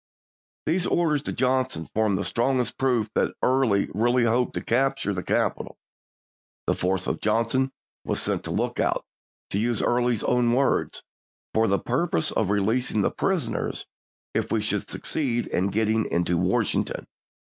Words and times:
These 0.65 0.87
orders 0.87 1.21
to 1.21 1.31
Johnson 1.31 1.85
form 1.93 2.15
the 2.15 2.23
strongest 2.25 2.71
ism 2.71 2.77
proof 2.79 3.11
that 3.13 3.35
Early 3.43 3.87
really 3.93 4.23
hoped 4.23 4.55
to 4.55 4.63
capture 4.63 5.13
the 5.13 5.21
capital; 5.21 5.77
the 6.65 6.73
force 6.73 7.05
of 7.05 7.21
Johnson 7.21 7.71
was 8.03 8.19
sent 8.19 8.43
to 8.45 8.49
Lookout, 8.49 9.05
to 9.51 9.59
use 9.59 9.79
Early's 9.79 10.23
own 10.23 10.53
words, 10.53 11.03
"for 11.53 11.67
the 11.67 11.77
purpose 11.77 12.31
of 12.31 12.49
releasing 12.49 13.01
the 13.01 13.11
prisoners 13.11 13.85
if 14.33 14.51
we 14.51 14.59
should 14.63 14.89
succeed 14.89 15.45
in 15.45 15.67
getting 15.67 16.05
into 16.09 16.35
Washington." 16.35 17.05